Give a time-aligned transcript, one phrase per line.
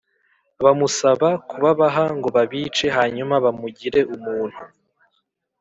[0.63, 4.61] bamusaba kubabaha ngo babice hanyuma bamugire umuntu